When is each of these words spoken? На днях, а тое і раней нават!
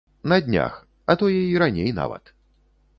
На 0.23 0.41
днях, 0.41 0.79
а 1.11 1.15
тое 1.23 1.37
і 1.51 1.55
раней 1.65 1.95
нават! 2.01 2.35